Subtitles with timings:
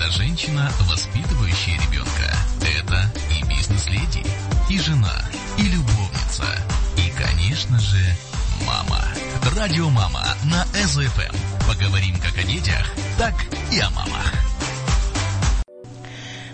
[0.00, 2.34] Это женщина, воспитывающая ребенка.
[2.62, 4.24] Это и бизнес-леди,
[4.70, 5.22] и жена,
[5.58, 6.44] и любовница,
[6.96, 7.98] и, конечно же,
[8.66, 9.04] мама.
[9.54, 11.36] Радио «Мама» на СФМ.
[11.68, 12.86] Поговорим как о детях,
[13.18, 13.34] так
[13.70, 14.32] и о мамах.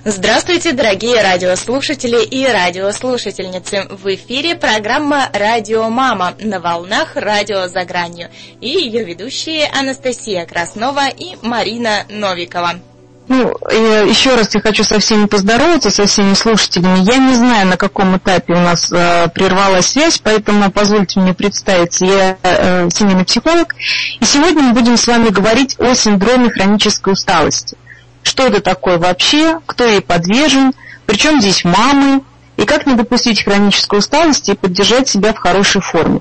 [0.04, 3.86] Здравствуйте, дорогие радиослушатели и радиослушательницы!
[3.90, 8.28] В эфире программа «Радио Мама» на волнах «Радио за гранью»
[8.60, 12.80] и ее ведущие Анастасия Краснова и Марина Новикова.
[13.28, 17.00] Ну, еще раз я хочу со всеми поздороваться, со всеми слушателями.
[17.00, 22.04] Я не знаю, на каком этапе у нас э, прервалась связь, поэтому позвольте мне представиться.
[22.04, 23.74] Я э, семейный психолог,
[24.20, 27.76] и сегодня мы будем с вами говорить о синдроме хронической усталости.
[28.22, 30.72] Что это такое вообще, кто ей подвержен,
[31.06, 32.22] причем здесь мамы,
[32.56, 36.20] и как не допустить хронической усталости и поддержать себя в хорошей форме.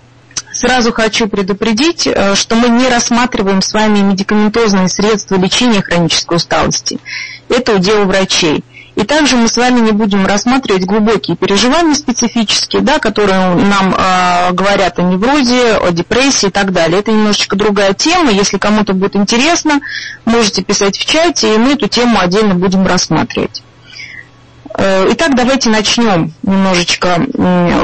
[0.56, 6.98] Сразу хочу предупредить, э, что мы не рассматриваем с вами медикаментозные средства лечения хронической усталости.
[7.50, 8.64] Это удел врачей.
[8.96, 14.54] И также мы с вами не будем рассматривать глубокие переживания специфические, да, которые нам э,
[14.54, 17.02] говорят о неврозе, о депрессии и так далее.
[17.02, 18.32] Это немножечко другая тема.
[18.32, 19.82] Если кому-то будет интересно,
[20.24, 23.62] можете писать в чате, и мы эту тему отдельно будем рассматривать.
[24.78, 27.26] Э, итак, давайте начнем немножечко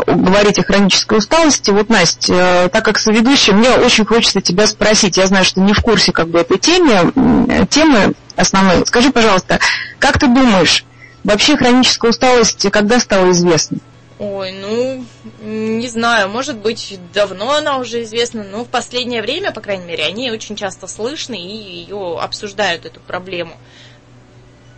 [0.07, 1.71] говорить о хронической усталости.
[1.71, 2.33] Вот, Настя,
[2.65, 5.17] э, так как соведущая, мне очень хочется тебя спросить.
[5.17, 8.85] Я знаю, что не в курсе как бы этой темы, темы основной.
[8.85, 9.59] Скажи, пожалуйста,
[9.99, 10.83] как ты думаешь,
[11.23, 13.77] вообще хроническая усталость когда стала известна?
[14.19, 15.03] Ой, ну,
[15.41, 20.05] не знаю, может быть, давно она уже известна, но в последнее время, по крайней мере,
[20.05, 23.53] они очень часто слышны и ее обсуждают, эту проблему.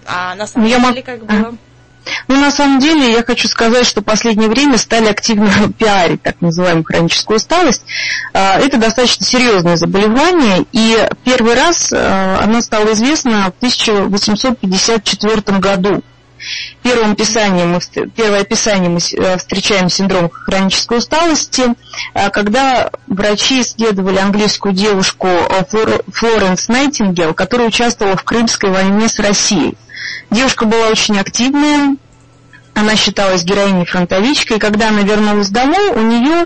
[0.05, 1.57] А на самом ну, деле, как бы...
[2.27, 6.41] Ну, на самом деле, я хочу сказать, что в последнее время стали активно пиарить так
[6.41, 7.83] называемую хроническую усталость.
[8.33, 16.03] А, это достаточно серьезное заболевание, и первый раз а, оно стало известно в 1854 году.
[16.81, 17.79] Первым описанием,
[18.15, 21.63] первое описание мы э, встречаем синдром хронической усталости,
[22.13, 25.63] а, когда врачи исследовали английскую девушку э,
[26.11, 29.77] Флоренс Найтингел, которая участвовала в Крымской войне с Россией.
[30.29, 31.95] Девушка была очень активная,
[32.73, 36.45] она считалась героиней-фронтовичкой, и когда она вернулась домой, у нее э,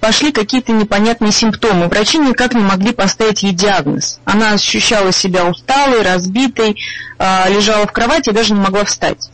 [0.00, 1.88] пошли какие-то непонятные симптомы.
[1.88, 4.20] Врачи никак не могли поставить ей диагноз.
[4.24, 6.76] Она ощущала себя усталой, разбитой,
[7.18, 9.30] э, лежала в кровати и даже не могла встать.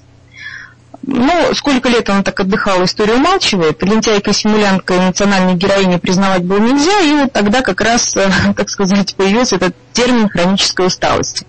[1.06, 3.82] Ну, сколько лет она так отдыхала, история умалчивает.
[3.82, 9.14] Лентяйка, и национальной героини признавать было нельзя, и вот тогда как раз, э, так сказать,
[9.14, 11.46] появился этот термин хронической усталости.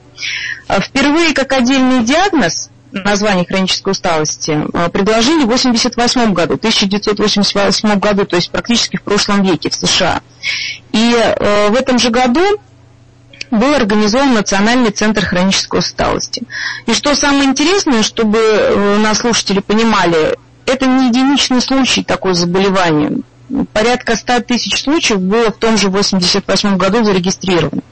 [0.68, 2.70] Впервые как отдельный диагноз
[3.04, 9.44] название хронической усталости а, предложили в 1988 году, 1988 году, то есть практически в прошлом
[9.44, 10.22] веке в США.
[10.92, 12.42] И э, в этом же году
[13.52, 16.44] был организован Национальный центр хронической усталости.
[16.86, 23.20] И что самое интересное, чтобы э, нас слушатели понимали, это не единичный случай такое заболевание.
[23.74, 27.84] Порядка 100 тысяч случаев было в том же 1988 году зарегистрировано.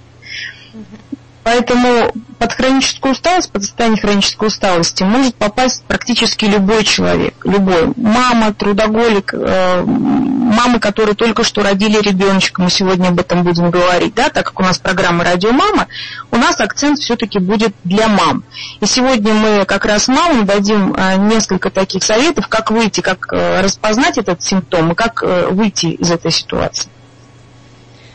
[1.43, 7.93] Поэтому под хроническую усталость, под состояние хронической усталости может попасть практически любой человек, любой.
[7.97, 14.13] Мама, трудоголик, э, мамы, которые только что родили ребеночка, мы сегодня об этом будем говорить,
[14.13, 15.87] да, так как у нас программа «Радио Мама»,
[16.31, 18.43] у нас акцент все-таки будет для мам.
[18.79, 23.61] И сегодня мы как раз мамам дадим э, несколько таких советов, как выйти, как э,
[23.61, 26.89] распознать этот симптом и как э, выйти из этой ситуации.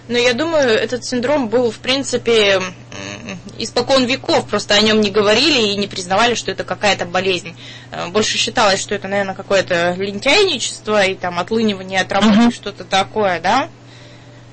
[0.09, 2.63] Но я думаю, этот синдром был, в принципе,
[3.59, 7.57] испокон веков, просто о нем не говорили и не признавали, что это какая-то болезнь.
[7.91, 12.51] Э, больше считалось, что это, наверное, какое-то лентяйничество и там отлынивание от работы, угу.
[12.53, 13.69] что-то такое, да?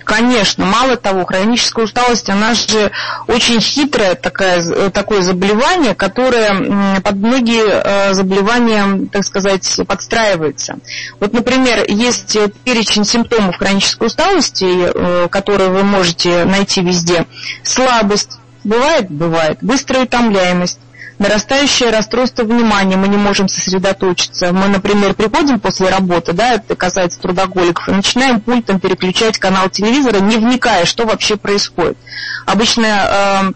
[0.06, 2.91] Конечно, мало того, хроническая усталость, она же
[3.28, 10.78] очень хитрое такое, такое заболевание, которое под многие э, заболевания, так сказать, подстраивается.
[11.19, 17.25] Вот, например, есть перечень симптомов хронической усталости, э, которые вы можете найти везде.
[17.63, 19.09] Слабость, бывает?
[19.09, 19.59] Бывает.
[19.61, 20.79] Быстрая утомляемость,
[21.19, 24.51] нарастающее расстройство внимания, мы не можем сосредоточиться.
[24.51, 30.19] Мы, например, приходим после работы, да, это касается трудоголиков, и начинаем пультом переключать канал телевизора,
[30.19, 31.97] не вникая, что вообще происходит.
[32.45, 33.53] Обычно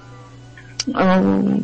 [0.88, 1.60] э, э,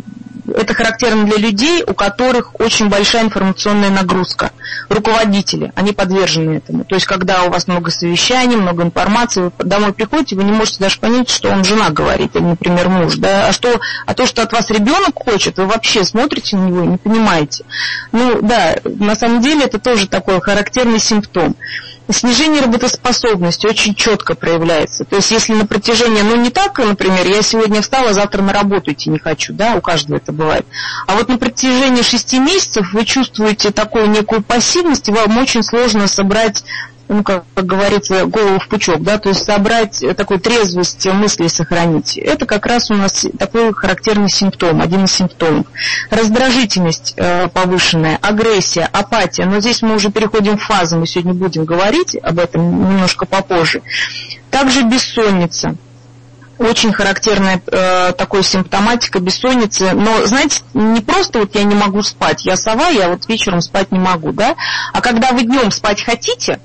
[0.47, 4.51] это характерно для людей, у которых очень большая информационная нагрузка.
[4.89, 6.85] Руководители, они подвержены этому.
[6.85, 10.79] То есть, когда у вас много совещаний, много информации, вы домой приходите, вы не можете
[10.79, 13.15] даже понять, что он жена говорит, или, например, муж.
[13.15, 13.47] Да?
[13.47, 16.87] А, что, а то, что от вас ребенок хочет, вы вообще смотрите на него и
[16.87, 17.65] не понимаете.
[18.11, 21.55] Ну, да, на самом деле это тоже такой характерный симптом.
[22.09, 25.05] Снижение работоспособности очень четко проявляется.
[25.05, 28.91] То есть если на протяжении, ну не так, например, я сегодня встала, завтра на работу
[28.91, 30.65] идти не хочу, да, у каждого это бывает.
[31.07, 36.07] А вот на протяжении шести месяцев вы чувствуете такую некую пассивность, и вам очень сложно
[36.07, 36.63] собрать
[37.07, 42.17] ну, как, как говорится, голову в пучок, да, то есть собрать такую трезвость мыслей сохранить.
[42.17, 45.67] Это как раз у нас такой характерный симптом, один из симптомов.
[46.09, 51.65] Раздражительность э, повышенная, агрессия, апатия, но здесь мы уже переходим в фазы, мы сегодня будем
[51.65, 53.81] говорить об этом немножко попозже.
[54.49, 55.75] Также бессонница
[56.57, 59.91] очень характерная э, такой симптоматика бессонницы.
[59.91, 63.91] Но, знаете, не просто вот я не могу спать, я сова, я вот вечером спать
[63.91, 64.55] не могу, да,
[64.93, 66.59] а когда вы днем спать хотите,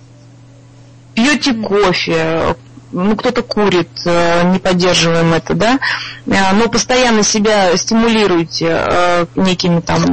[1.15, 2.57] пьете кофе,
[2.93, 5.79] ну, кто-то курит, э, не поддерживаем это, да,
[6.27, 10.05] э, но постоянно себя стимулируете э, некими там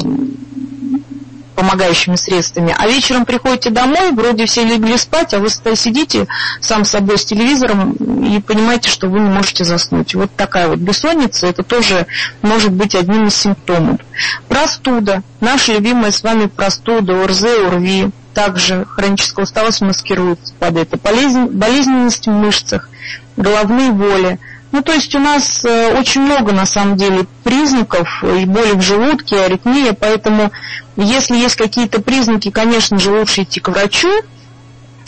[1.55, 6.27] помогающими средствами, а вечером приходите домой, вроде все легли спать, а вы сидите
[6.61, 10.13] сам с собой с телевизором и понимаете, что вы не можете заснуть.
[10.13, 12.05] Вот такая вот бессонница, это тоже
[12.43, 13.99] может быть одним из симптомов.
[14.47, 20.95] Простуда, наша любимая с вами простуда, ОРЗ, ОРВИ, также хроническая усталость маскируется под это.
[20.97, 22.87] Болезнь, болезненность в мышцах,
[23.35, 24.37] головные боли.
[24.71, 28.81] Ну, то есть у нас э, очень много, на самом деле, признаков и боли в
[28.83, 30.51] желудке, аритмия, поэтому
[30.97, 34.11] если есть какие-то признаки, конечно же, лучше идти к врачу,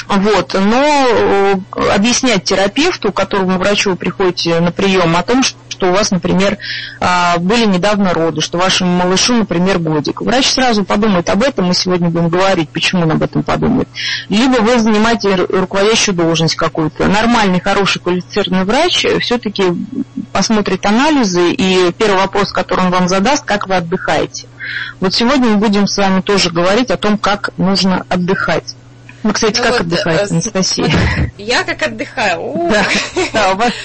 [0.07, 1.53] вот, но э,
[1.93, 6.57] объяснять терапевту, которому врачу вы приходите на прием, о том, что у вас, например,
[6.99, 10.21] а, были недавно роды, что вашему малышу, например, годик.
[10.21, 13.87] Врач сразу подумает об этом, мы сегодня будем говорить, почему он об этом подумает.
[14.29, 17.07] Либо вы занимаете руководящую должность какую-то.
[17.07, 19.63] Нормальный, хороший, квалифицированный врач все-таки
[20.31, 24.47] посмотрит анализы, и первый вопрос, который он вам задаст, как вы отдыхаете.
[24.99, 28.75] Вот сегодня мы будем с вами тоже говорить о том, как нужно отдыхать.
[29.23, 30.91] Вы, кстати, ну как вот, отдыхаете, э, Анастасия?
[31.37, 32.69] Я как отдыхаю.
[32.71, 32.85] Да,
[33.33, 33.71] да, у вас...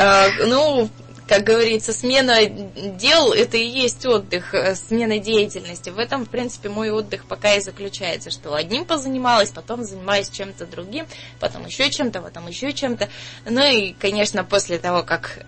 [0.00, 0.88] Э, ну,
[1.28, 5.90] как говорится, смена дел– это и есть отдых, э, смена деятельности.
[5.90, 10.66] В этом, в принципе, мой отдых пока и заключается, что одним позанималась, потом занимаюсь чем-то
[10.66, 11.06] другим,
[11.38, 13.08] потом еще чем-то, потом еще чем-то.
[13.44, 15.38] Ну и, конечно, после того, как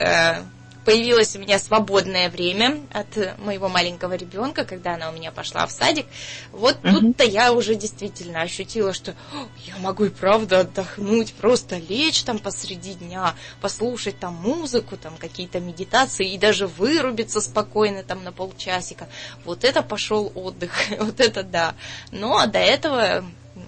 [0.84, 5.72] появилось у меня свободное время от моего маленького ребенка, когда она у меня пошла в
[5.72, 6.06] садик.
[6.52, 6.92] Вот uh-huh.
[6.92, 9.14] тут-то я уже действительно ощутила, что
[9.66, 15.60] я могу и правда отдохнуть, просто лечь там посреди дня, послушать там музыку, там какие-то
[15.60, 19.08] медитации и даже вырубиться спокойно там на полчасика.
[19.44, 21.74] Вот это пошел отдых, вот это да.
[22.10, 23.24] Но до этого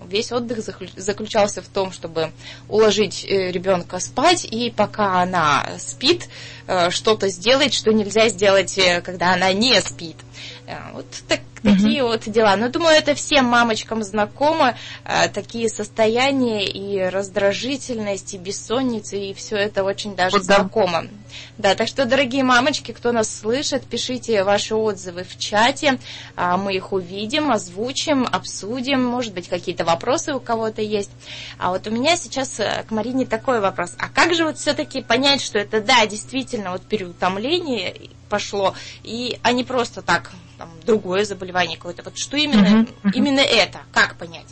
[0.09, 0.61] весь отдых
[0.97, 2.33] заключался в том, чтобы
[2.69, 6.29] уложить э, ребенка спать, и пока она спит,
[6.67, 10.17] э, что-то сделать, что нельзя сделать, э, когда она не спит.
[10.94, 11.41] Вот так.
[11.62, 12.56] Такие вот дела.
[12.56, 14.76] Но думаю, это всем мамочкам знакомо,
[15.32, 21.03] такие состояния и раздражительность, и бессонница, и все это очень даже вот знакомо.
[21.03, 21.70] Да.
[21.70, 25.99] да, так что, дорогие мамочки, кто нас слышит, пишите ваши отзывы в чате,
[26.37, 31.11] а, мы их увидим, озвучим, обсудим, может быть, какие-то вопросы у кого-то есть.
[31.58, 33.94] А вот у меня сейчас э, к Марине такой вопрос.
[33.99, 39.53] А как же вот все-таки понять, что это, да, действительно, вот переутомление пошло, и, а
[39.53, 42.03] не просто так, там, другое заболевание какое-то.
[42.05, 43.13] Вот что именно, uh-huh.
[43.15, 44.47] именно это, как понять?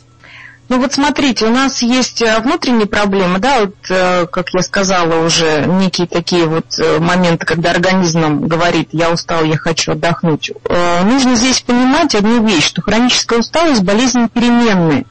[0.69, 5.25] Ну вот смотрите, у нас есть э, внутренние проблемы, да, вот, э, как я сказала
[5.25, 6.65] уже, некие такие вот
[6.99, 10.51] моменты, когда организм нам говорит, я устал, я хочу отдохнуть.
[10.69, 15.05] Нужно здесь понимать одну вещь, что хроническая усталость– болезнь переменная.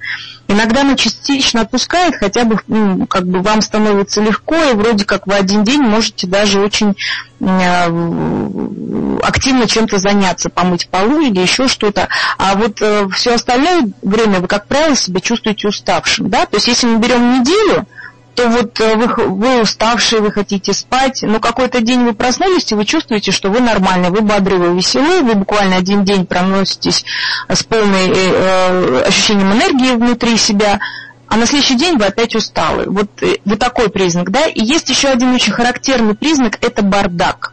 [0.50, 5.28] Иногда она частично отпускает, хотя бы ну, как бы вам становится легко, и вроде как
[5.28, 6.96] в один день можете даже очень
[7.38, 12.08] э, активно чем-то заняться, помыть полы или еще что-то.
[12.36, 16.30] А вот э, все остальное время вы, как правило, себя чувствуете уставшим.
[16.30, 16.46] Да?
[16.46, 17.86] То есть если мы берем неделю,
[18.34, 22.74] то вот э, вы, вы уставшие, вы хотите спать, но какой-то день вы проснулись, и
[22.74, 27.04] вы чувствуете, что вы нормальны, вы бодры, вы веселы, вы буквально один день проноситесь
[27.48, 30.80] с полным э, э, ощущением энергии внутри себя,
[31.28, 32.84] а на следующий день вы опять усталы.
[32.86, 34.46] Вот, э, вот такой признак, да.
[34.46, 37.52] И есть еще один очень характерный признак, это бардак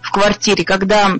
[0.00, 1.12] в квартире, когда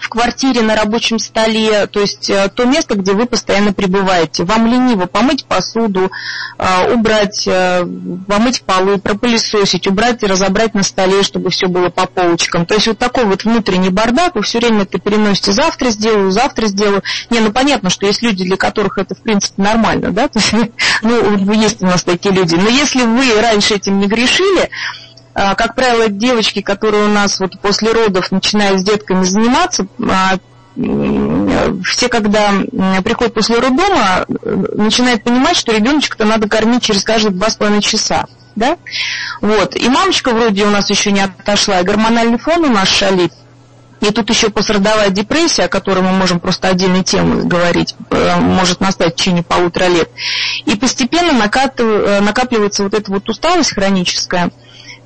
[0.00, 4.44] в квартире, на рабочем столе, то есть э, то место, где вы постоянно пребываете.
[4.44, 6.10] Вам лениво помыть посуду,
[6.58, 7.84] э, убрать, э,
[8.26, 12.66] помыть полы, пропылесосить, убрать и разобрать на столе, чтобы все было по полочкам.
[12.66, 16.66] То есть вот такой вот внутренний бардак, вы все время это переносите, завтра сделаю, завтра
[16.66, 17.02] сделаю.
[17.30, 20.72] Не, ну понятно, что есть люди, для которых это в принципе нормально, да, то есть,
[21.02, 22.54] ну, есть у нас такие люди.
[22.54, 24.70] Но если вы раньше этим не грешили,
[25.54, 30.38] как правило, девочки, которые у нас вот после родов начинают с детками заниматься, а,
[31.84, 32.50] все, когда
[33.04, 38.26] приходят после роддома, начинают понимать, что ребеночка-то надо кормить через каждые два с половиной часа.
[38.56, 38.78] Да?
[39.40, 39.76] Вот.
[39.76, 43.32] И мамочка вроде у нас еще не отошла, и гормональный фон у нас шалит.
[44.00, 48.80] И тут еще пострадовая депрессия, о которой мы можем просто отдельной темы говорить, э, может
[48.80, 50.10] настать в течение полутора лет.
[50.66, 54.50] И постепенно э, накапливается вот эта вот усталость хроническая.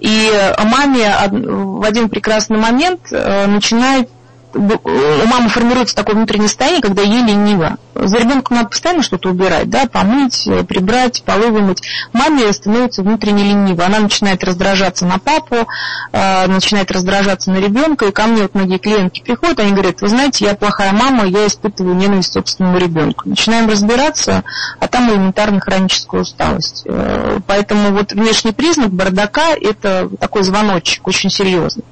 [0.01, 0.31] И
[0.65, 4.09] маме в один прекрасный момент э, начинает
[4.53, 7.77] у мамы формируется такое внутреннее состояние, когда ей лениво.
[8.07, 11.83] За ребенком надо постоянно что-то убирать, да, помыть, э, прибрать, полы вымыть.
[12.13, 13.85] Маме становится внутренне лениво.
[13.85, 15.67] Она начинает раздражаться на папу,
[16.13, 18.07] э, начинает раздражаться на ребенка.
[18.07, 21.47] И ко мне вот многие клиентки приходят, они говорят, вы знаете, я плохая мама, я
[21.47, 23.29] испытываю ненависть собственному ребенку.
[23.29, 24.45] Начинаем разбираться,
[24.79, 26.83] а там элементарно хроническая усталость.
[26.87, 31.85] Э, поэтому вот внешний признак бардака– это такой звоночек, очень серьезный.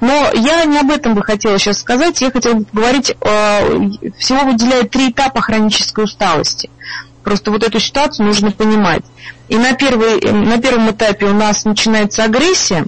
[0.00, 3.80] Но я не об этом бы хотела сейчас сказать я хотела бы поговорить, э,
[4.18, 6.70] всего выделяют три этапа хронической усталости.
[7.24, 9.02] Просто вот эту ситуацию нужно понимать.
[9.48, 12.86] И на, первый, на первом этапе у нас начинается агрессия,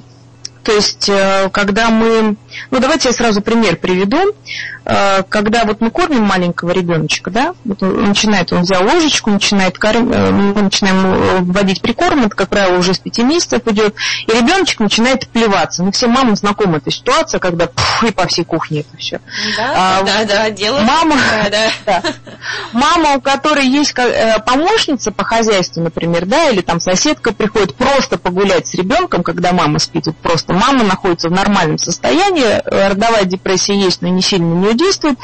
[0.63, 2.37] то есть, э, когда мы...
[2.71, 4.19] Ну, давайте я сразу пример приведу.
[4.85, 9.79] Э, когда вот мы кормим маленького ребеночка, да, вот он начинает, он взял ложечку, начинает
[9.79, 13.95] корм, э, мы начинаем вводить прикорм, это, как правило, уже с пяти месяцев идет,
[14.27, 15.83] и ребеночек начинает плеваться.
[15.83, 19.21] Ну, все мамам знакома эта ситуация, когда пф, и по всей кухне это все.
[19.57, 20.81] Да, а, да, да, дело.
[20.81, 21.17] Мама,
[21.51, 22.03] да, да.
[22.73, 23.95] мама, у которой есть
[24.47, 29.79] помощница по хозяйству, например, да, или там соседка приходит просто погулять с ребенком, когда мама
[29.79, 34.55] спит, вот просто мама находится в нормальном состоянии, э, родовая депрессия есть, но не сильно
[34.55, 35.19] на нее действует,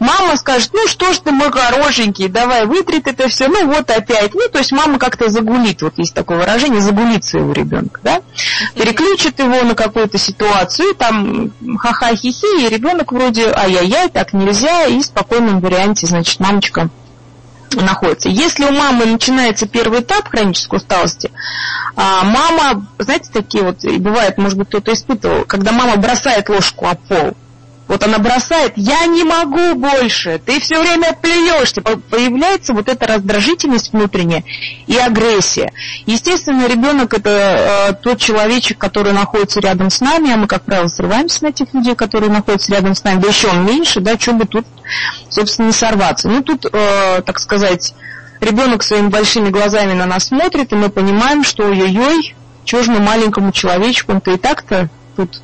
[0.00, 4.34] мама скажет, ну что ж ты мой хорошенький, давай вытрет это все, ну вот опять.
[4.34, 8.22] Ну, то есть мама как-то загулит, вот есть такое выражение, загулит своего ребенка, да,
[8.74, 15.04] переключит его на какую-то ситуацию, там ха-ха-хи-хи, и ребенок вроде ай-яй-яй, так нельзя, и в
[15.04, 16.90] спокойном варианте, значит, мамочка
[17.82, 18.28] находится.
[18.28, 21.30] Если у мамы начинается первый этап хронической усталости,
[21.96, 26.86] а мама, знаете, такие вот, и бывает, может быть, кто-то испытывал, когда мама бросает ложку
[26.86, 27.36] о пол,
[27.86, 31.82] вот она бросает, я не могу больше, ты все время плюешься.
[31.82, 34.42] Появляется вот эта раздражительность внутренняя
[34.86, 35.72] и агрессия.
[36.06, 40.88] Естественно, ребенок это э, тот человечек, который находится рядом с нами, а мы, как правило,
[40.88, 44.32] срываемся на тех людей, которые находятся рядом с нами, да еще он меньше, да, что
[44.32, 44.66] бы тут,
[45.28, 46.28] собственно, не сорваться.
[46.28, 47.94] Ну, тут, э, так сказать,
[48.40, 53.00] ребенок своими большими глазами на нас смотрит, и мы понимаем, что ой-ой-ой, чего же мы
[53.00, 55.42] маленькому человечку, он-то и так-то тут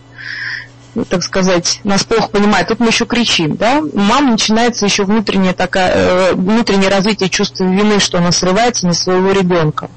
[1.08, 5.52] так сказать, нас плохо понимает, тут мы еще кричим, да, у мамы начинается еще внутреннее,
[5.52, 9.88] такая, э, внутреннее развитие чувства вины, что она срывается на своего ребенка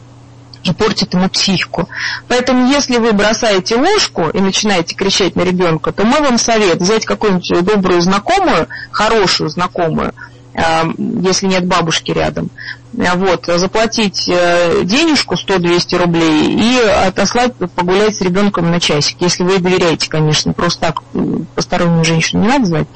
[0.64, 1.90] и портит ему психику.
[2.28, 7.06] Поэтому, если вы бросаете ложку и начинаете кричать на ребенка, то мы вам совет взять
[7.06, 10.14] какую-нибудь добрую знакомую, хорошую знакомую,
[10.56, 12.50] если нет бабушки рядом,
[12.94, 19.58] вот, заплатить э, денежку 100-200 рублей и отослать погулять с ребенком на часик, если вы
[19.58, 21.04] доверяете, конечно, просто так
[21.56, 22.88] постороннюю женщину не надо звать.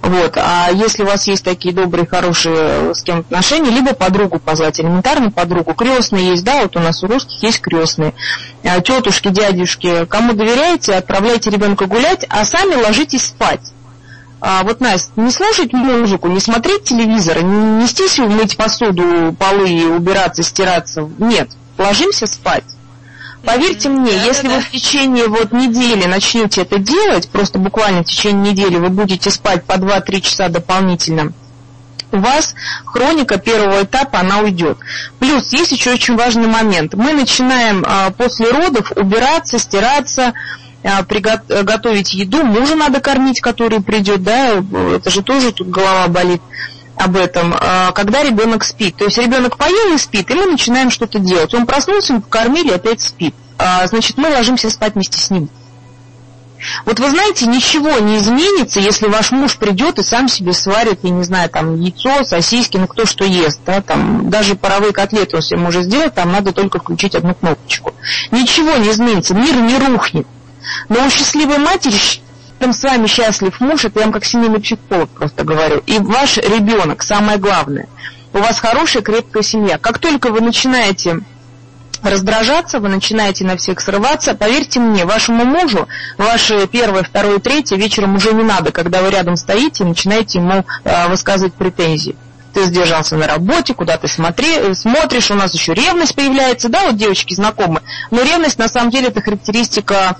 [0.00, 4.38] Вот, а если у вас есть такие добрые, хорошие э, с кем отношения, либо подругу
[4.38, 8.14] позвать, элементарно подругу, крестные есть, да, вот у нас у русских есть крестные,
[8.62, 13.72] э, тетушки, дядюшки, кому доверяете, отправляйте ребенка гулять, а сами ложитесь спать
[14.44, 20.42] а, вот, Настя, не слушать музыку, не смотреть телевизор, не нестись мыть посуду, полы, убираться,
[20.42, 21.08] стираться.
[21.18, 22.64] Нет, ложимся спать.
[23.44, 28.02] Поверьте мне, да, если да, вы в течение вот недели начнете это делать, просто буквально
[28.02, 31.32] в течение недели вы будете спать по 2-3 часа дополнительно,
[32.10, 34.76] у вас хроника первого этапа, она уйдет.
[35.20, 36.94] Плюс есть еще очень важный момент.
[36.94, 40.32] Мы начинаем а, после родов убираться, стираться,
[41.08, 44.62] приготовить еду, мужа надо кормить, который придет, да,
[44.94, 46.42] это же тоже тут голова болит
[46.96, 48.96] об этом, а, когда ребенок спит.
[48.96, 51.54] То есть ребенок поел и спит, и мы начинаем что-то делать.
[51.54, 53.34] Он проснулся, мы покормили, опять спит.
[53.58, 55.48] А, значит, мы ложимся спать вместе с ним.
[56.86, 61.10] Вот вы знаете, ничего не изменится, если ваш муж придет и сам себе сварит, я
[61.10, 65.42] не знаю, там, яйцо, сосиски, ну, кто что ест, да, там, даже паровые котлеты он
[65.42, 67.94] себе может сделать, там надо только включить одну кнопочку.
[68.30, 70.26] Ничего не изменится, мир не рухнет.
[70.88, 71.96] Но у счастливой матери
[72.62, 75.82] там с вами счастлив муж, это я вам как семейный психолог просто говорю.
[75.86, 77.88] И ваш ребенок, самое главное.
[78.32, 79.78] У вас хорошая, крепкая семья.
[79.78, 81.22] Как только вы начинаете
[82.02, 85.88] раздражаться, вы начинаете на всех срываться, поверьте мне, вашему мужу,
[86.18, 90.64] ваше первое, второе, третье вечером уже не надо, когда вы рядом стоите и начинаете ему
[90.84, 92.16] э, высказывать претензии.
[92.54, 96.96] Ты сдержался на работе, куда ты смотри, смотришь, у нас еще ревность появляется, да, вот
[96.96, 97.80] девочки знакомы.
[98.10, 100.16] Но ревность на самом деле это характеристика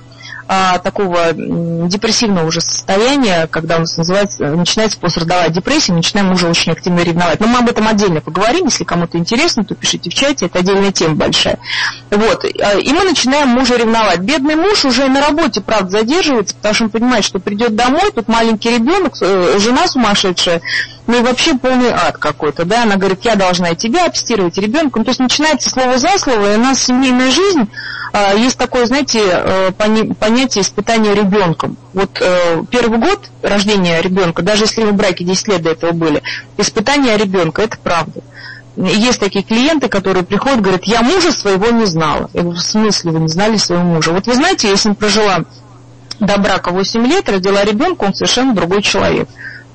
[0.49, 6.73] а, такого депрессивного уже состояния, когда у нас называется, начинается пострадовая депрессия, начинаем уже очень
[6.73, 7.41] активно ревновать.
[7.41, 10.93] Но мы об этом отдельно поговорим, если кому-то интересно, то пишите в чате, это отдельная
[10.93, 11.59] тема большая.
[12.11, 14.21] Вот, а, и мы начинаем мужа ревновать.
[14.21, 18.29] Бедный муж уже на работе, правда, задерживается, потому что он понимает, что придет домой, тут
[18.29, 20.61] маленький ребенок, э, жена сумасшедшая,
[21.12, 24.62] ну и вообще полный ад какой-то, да, она говорит, я должна и тебя обстирывать, и
[24.62, 27.69] ребенка, ну, то есть начинается слово за слово, и у нас семейная жизнь,
[28.14, 31.76] а, есть такое, знаете, э, понятие испытания ребенком.
[31.92, 35.92] Вот э, первый год рождения ребенка, даже если вы в браке 10 лет до этого
[35.92, 36.23] были,
[36.57, 38.23] испытание ребенка, это правда.
[38.76, 42.31] Есть такие клиенты, которые приходят, говорят, я мужа своего не знала.
[42.33, 44.12] Я в смысле вы не знали своего мужа?
[44.12, 45.40] Вот вы знаете, если он прожила
[46.21, 49.28] до брака 8 лет, родила ребенка, он совершенно другой человек.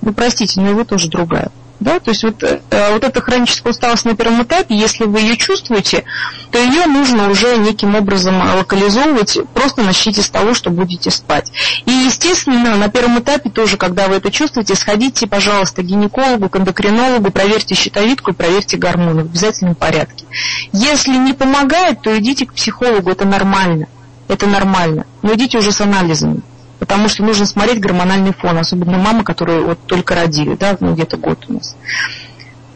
[0.08, 1.52] Ну, простите, но его тоже другая.
[1.82, 2.00] Да?
[2.00, 2.62] То есть вот, э,
[2.94, 6.06] вот эта хроническая усталость на первом этапе, если вы ее чувствуете,
[6.50, 11.52] то ее нужно уже неким образом локализовывать, просто начните с того, что будете спать.
[11.86, 16.56] И, естественно, на первом этапе тоже, когда вы это чувствуете, сходите, пожалуйста, к гинекологу, к
[16.56, 20.24] эндокринологу, проверьте щитовидку и проверьте гормоны в обязательном порядке.
[20.72, 23.88] Если не помогает, то идите к психологу, это нормально.
[24.30, 25.06] Это нормально.
[25.22, 26.44] Но идите уже с анализами
[26.80, 31.18] потому что нужно смотреть гормональный фон, особенно мамы, которые вот только родили, да, ну где-то
[31.18, 31.76] год у нас.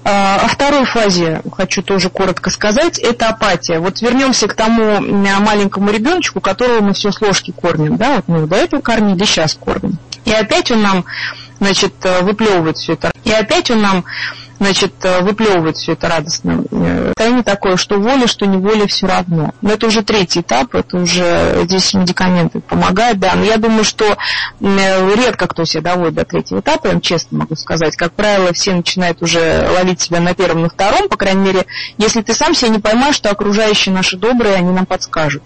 [0.03, 3.79] А, о второй фазе хочу тоже коротко сказать, это апатия.
[3.79, 8.48] Вот вернемся к тому маленькому ребеночку, которого мы все с ложки кормим, да, вот мы
[8.48, 9.98] до этого кормили, сейчас кормим.
[10.25, 11.05] И опять он нам,
[11.60, 13.12] значит, выплевывает все это.
[13.24, 14.05] И опять он нам
[14.62, 16.63] значит, э, выплевывает все это радостно.
[17.08, 19.56] Состояние такое, что воля, что не воля, все равно.
[19.62, 23.34] Но это уже третий этап, это уже здесь медикаменты помогают, да.
[23.36, 24.15] Но я думаю, что
[24.60, 27.96] редко кто себя доводит до третьего этапа, я вам честно могу сказать.
[27.96, 31.65] Как правило, все начинают уже ловить себя на первом, на втором, по крайней мере,
[31.98, 35.41] если ты сам себя не поймаешь, что окружающие наши добрые, они нам подскажут.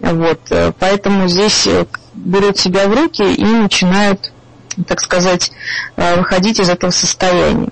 [0.00, 1.84] Вот, э, поэтому здесь э,
[2.14, 4.32] берут себя в руки и начинают,
[4.86, 5.52] так сказать,
[5.96, 7.68] выходить из этого состояния.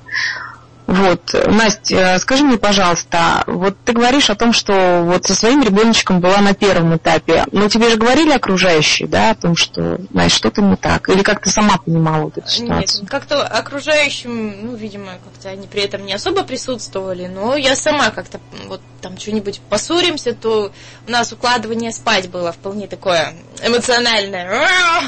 [0.87, 6.21] Вот, Настя, скажи мне, пожалуйста, вот ты говоришь о том, что вот со своим ребеночком
[6.21, 10.61] была на первом этапе, но тебе же говорили окружающие, да, о том, что, знаешь, что-то
[10.61, 13.03] не так, или как ты сама понимала вот эту ситуацию?
[13.03, 18.11] Нет, как-то окружающим, ну, видимо, как-то они при этом не особо присутствовали, но я сама
[18.11, 20.71] как-то вот там что-нибудь поссоримся, то
[21.07, 25.03] у нас укладывание спать было вполне такое эмоциональное.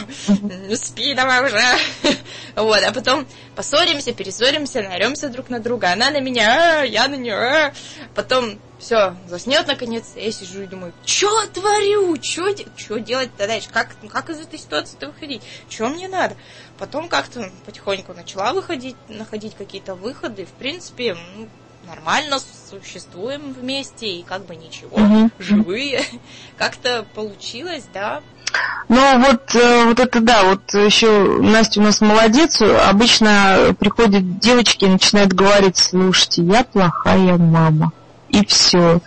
[0.74, 1.62] Спи давай уже.
[2.56, 5.92] Вот, а потом поссоримся, перессоримся, наремся друг на друга.
[5.92, 7.34] Она на меня, а, я на нее.
[7.34, 7.74] А.
[8.14, 14.30] Потом все, заснет наконец, я сижу и думаю, что творю, что делать-то дальше, как, как
[14.30, 16.34] из этой ситуации-то выходить, что мне надо.
[16.78, 21.48] Потом как-то потихоньку начала выходить, находить какие-то выходы, в принципе, ну,
[21.86, 22.38] нормально
[22.70, 24.98] существуем вместе и как бы ничего,
[25.38, 26.02] живые.
[26.56, 28.22] Как-то получилось, да.
[28.88, 34.84] Ну вот, э, вот это да, вот еще Настя у нас молодец, обычно приходят девочки
[34.84, 37.92] и начинают говорить, слушайте, я плохая мама
[38.28, 39.00] и все.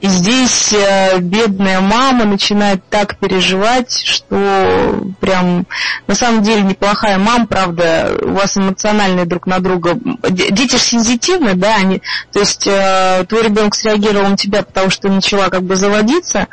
[0.00, 5.66] И здесь э, бедная мама начинает так переживать, что прям
[6.06, 9.98] на самом деле неплохая мама, правда, у вас эмоциональные друг на друга.
[10.28, 15.08] Дети же сензитивны, да, они, то есть э, твой ребенок среагировал на тебя, потому что
[15.08, 16.46] ты начала как бы заводиться,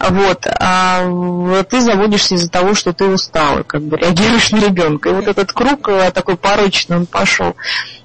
[0.00, 5.10] вот, а ты заводишься из-за того, что ты устала, как бы реагируешь на ребенка.
[5.10, 7.56] И вот этот круг э, такой порочный, он пошел.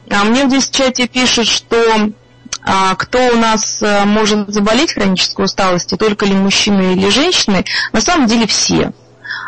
[0.10, 2.12] А мне здесь в чате пишут, что
[2.66, 8.02] а, кто у нас э, может заболеть хронической усталостью, только ли мужчины или женщины, на
[8.02, 8.94] самом деле все.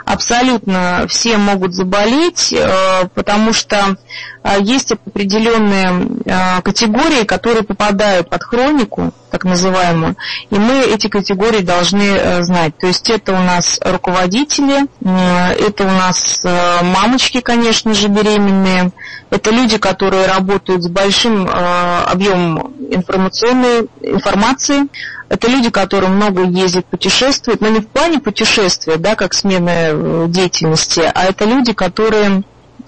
[0.06, 3.98] Абсолютно все могут заболеть, э, потому что
[4.44, 10.16] э, есть определенные категории, которые попадают под хронику, так называемую,
[10.50, 12.78] и мы эти категории должны знать.
[12.78, 18.92] То есть это у нас руководители, это у нас мамочки, конечно же, беременные,
[19.30, 24.84] это люди, которые работают с большим объемом информационной информации.
[25.36, 30.26] Это люди, которые много ездят, путешествуют, но не в плане путешествия, да, как смена э,
[30.30, 32.44] деятельности, а это люди, которые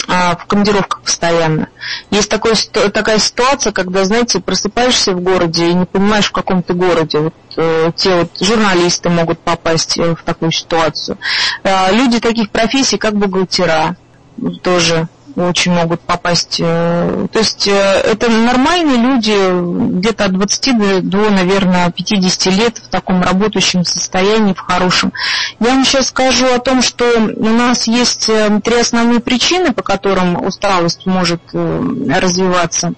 [0.07, 1.67] а, в командировках постоянно.
[2.09, 6.73] Есть такой, такая ситуация, когда, знаете, просыпаешься в городе и не понимаешь, в каком ты
[6.73, 7.19] городе.
[7.19, 11.17] Вот, э, те вот журналисты могут попасть э, в такую ситуацию.
[11.63, 13.97] Э, люди таких профессий, как бухгалтера,
[14.63, 16.57] тоже очень могут попасть.
[16.59, 22.87] Э, то есть э, это нормальные люди, где-то от 20 до, наверное, 50 лет в
[22.87, 25.13] таком работающем состоянии, в хорошем.
[25.59, 29.83] Я вам сейчас скажу о том, что у нас есть э, три основные причины, по
[29.83, 32.93] которым усталость может развиваться.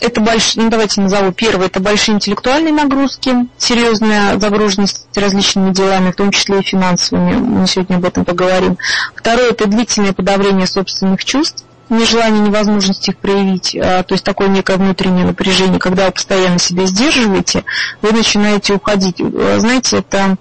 [0.00, 6.16] это большие, ну давайте назову первое, это большие интеллектуальные нагрузки, серьезная загруженность различными делами, в
[6.16, 8.76] том числе и финансовыми, мы сегодня об этом поговорим.
[9.14, 14.76] Второе, это длительное подавление собственных чувств, нежелание, невозможность их проявить, а, то есть такое некое
[14.76, 17.64] внутреннее напряжение, когда вы постоянно себя сдерживаете,
[18.02, 19.18] вы начинаете уходить.
[19.18, 20.36] Знаете, это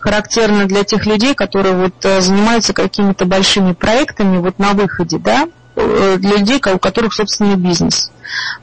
[0.00, 5.46] характерно для тех людей, которые вот э, занимаются какими-то большими проектами вот на выходе, да,
[5.76, 8.10] э, для людей, у которых собственный бизнес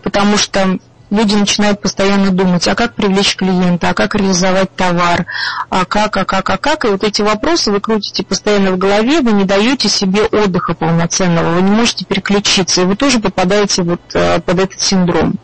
[0.03, 0.79] потому что
[1.15, 5.25] люди начинают постоянно думать, а как привлечь клиента, а как реализовать товар,
[5.69, 6.85] а как, а как, а как.
[6.85, 11.55] И вот эти вопросы вы крутите постоянно в голове, вы не даете себе отдыха полноценного,
[11.55, 15.35] вы не можете переключиться, и вы тоже попадаете вот э, под этот синдром.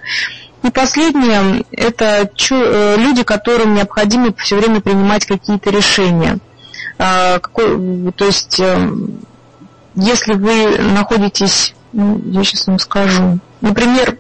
[0.64, 6.38] И последнее, это э, люди, которым необходимо все время принимать какие-то решения.
[7.00, 8.92] А, то есть, э,
[9.96, 14.18] если вы находитесь, ну, я сейчас вам скажу, Например,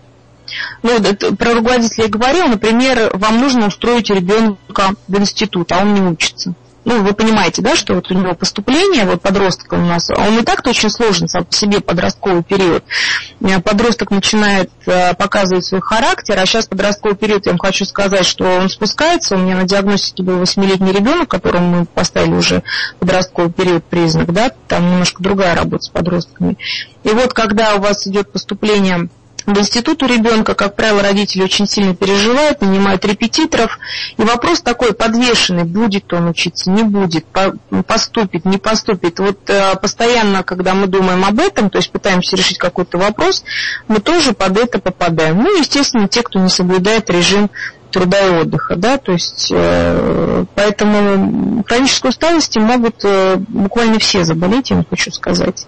[0.83, 0.99] ну,
[1.35, 6.55] про руководителя я говорил, например, вам нужно устроить ребенка в институт, а он не учится.
[6.83, 10.43] Ну, вы понимаете, да, что вот у него поступление, вот подростка у нас, он и
[10.43, 12.83] так-то очень сложен сам по себе подростковый период.
[13.39, 18.25] Э, подросток начинает э, показывать свой характер, а сейчас подростковый период, я вам хочу сказать,
[18.25, 22.63] что он спускается, у меня на диагностике был 8-летний ребенок, которому мы поставили уже
[22.99, 26.57] подростковый период признак, да, там немножко другая работа с подростками.
[27.03, 29.09] И вот когда у вас идет поступление
[29.45, 33.79] в институт у ребенка, как правило, родители очень сильно переживают, нанимают репетиторов.
[34.17, 37.25] И вопрос такой подвешенный, будет он учиться, не будет,
[37.87, 39.19] поступит, не поступит.
[39.19, 43.43] Вот э, постоянно, когда мы думаем об этом, то есть пытаемся решить какой-то вопрос,
[43.87, 45.37] мы тоже под это попадаем.
[45.37, 47.49] Ну, естественно, те, кто не соблюдает режим
[47.91, 54.69] труда и отдыха, да, то есть э, поэтому хронической усталости могут э, буквально все заболеть,
[54.69, 55.67] я вам хочу сказать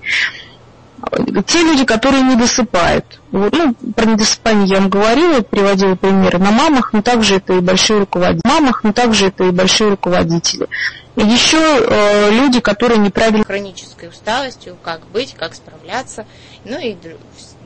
[1.45, 3.19] те люди, которые не досыпают.
[3.31, 7.59] Вот, ну, про недосыпание я вам говорила, приводила примеры на мамах, но также это и
[7.59, 8.41] большие руководители.
[8.45, 10.67] Мамах, но также это и большие руководители.
[11.15, 13.43] И еще э, люди, которые неправильно...
[13.43, 16.25] Хронической усталостью, как быть, как справляться,
[16.65, 16.95] ну и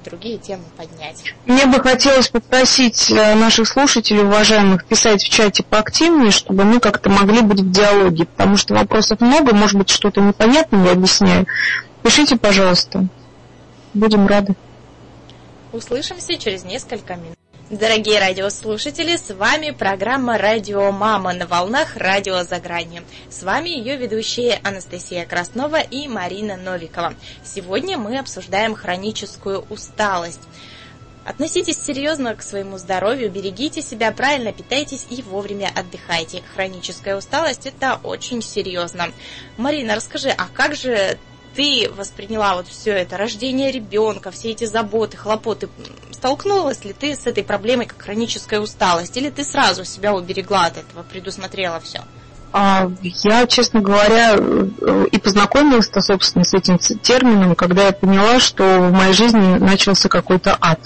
[0.03, 1.23] другие темы поднять.
[1.45, 7.09] Мне бы хотелось попросить э, наших слушателей, уважаемых, писать в чате поактивнее, чтобы мы как-то
[7.09, 11.45] могли быть в диалоге, потому что вопросов много, может быть, что-то непонятно я объясняю.
[12.03, 13.07] Пишите, пожалуйста.
[13.97, 14.55] Будем рады.
[15.73, 17.35] Услышимся через несколько минут.
[17.71, 23.01] Дорогие радиослушатели, с вами программа «Радио Мама» на волнах «Радио за гранью».
[23.31, 27.15] С вами ее ведущие Анастасия Краснова и Марина Новикова.
[27.43, 30.41] Сегодня мы обсуждаем хроническую усталость.
[31.25, 36.43] Относитесь серьезно к своему здоровью, берегите себя, правильно питайтесь и вовремя отдыхайте.
[36.53, 39.07] Хроническая усталость– это очень серьезно.
[39.57, 41.17] Марина, расскажи, а как же
[41.57, 45.69] ты восприняла вот все это, рождение ребенка, все эти заботы, хлопоты,
[46.11, 50.77] столкнулась ли ты с этой проблемой, как хроническая усталость, или ты сразу себя уберегла от
[50.77, 52.01] этого, предусмотрела все?
[52.53, 58.63] А, я, честно говоря, э, и познакомилась-то, собственно, с этим термином, когда я поняла, что
[58.63, 60.79] в моей жизни начался какой-то ад.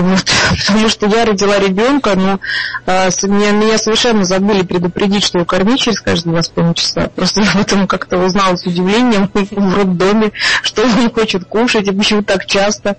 [0.00, 0.24] Вот,
[0.66, 2.38] потому что я родила ребенка, но
[2.86, 7.10] а, меня, меня совершенно забыли предупредить, что его кормить через каждые два с половиной часа.
[7.14, 10.32] Просто я об этом как-то узнала с удивлением в роддоме,
[10.62, 12.96] что он хочет кушать и почему так часто.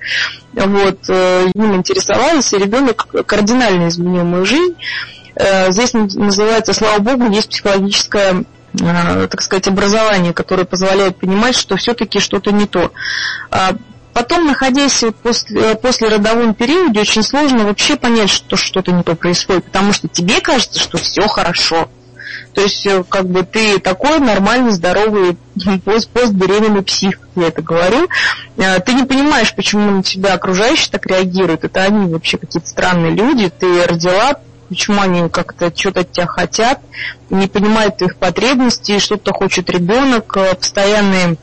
[0.53, 4.75] Вот, э, им интересовалась, и ребенок кардинально изменил мою жизнь.
[5.35, 8.43] Э, здесь называется, слава богу, есть психологическое
[8.81, 12.91] э, так сказать, образование, которое позволяет понимать, что все-таки что-то не то.
[14.17, 19.03] Потом, находясь вот после, э, после родовом периоде, очень сложно вообще понять, что что-то не
[19.03, 21.87] то происходит, потому что тебе кажется, что все хорошо.
[22.55, 25.37] То есть, э, как бы ты такой нормальный, здоровый
[25.85, 28.07] пост, постбеременный псих, я это говорю.
[28.57, 31.63] Э, ты не понимаешь, почему на тебя окружающие так реагируют.
[31.63, 33.51] Это они вообще какие-то странные люди.
[33.51, 36.79] Ты родила, почему они как-то что-то от тебя хотят,
[37.29, 41.37] не понимают твоих потребностей, что-то хочет ребенок, постоянные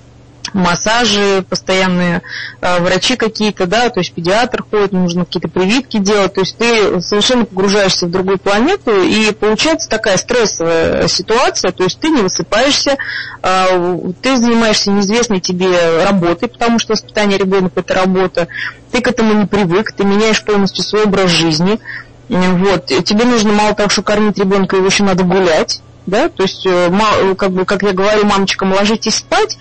[0.55, 2.23] массажи, постоянные
[2.61, 7.01] э, врачи какие-то, да, то есть педиатр ходит, нужно какие-то прививки делать, то есть ты
[7.01, 12.97] совершенно погружаешься в другую планету, и получается такая стрессовая ситуация, то есть ты не высыпаешься,
[13.43, 18.49] э, ты занимаешься неизвестной тебе работой, потому что воспитание ребенка это работа,
[18.93, 21.81] ты к этому не привык, ты меняешь полностью свой образ жизни,
[22.29, 26.67] вот, тебе нужно мало того, что кормить ребенка, его еще надо гулять, да, то есть,
[26.67, 29.59] э, как бы, как я говорю мамочкам, ложитесь спать,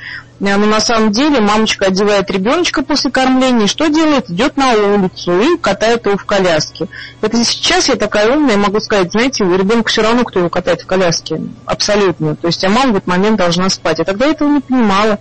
[0.57, 4.29] но на самом деле мамочка одевает ребеночка после кормления, что делает?
[4.29, 6.89] Идет на улицу и катает его в коляске.
[7.21, 10.81] Это сейчас я такая умная, могу сказать, знаете, у ребенка все равно, кто его катает
[10.81, 11.39] в коляске.
[11.65, 12.35] Абсолютно.
[12.35, 14.01] То есть, а мама в этот момент должна спать.
[14.01, 15.17] А тогда я этого не понимала.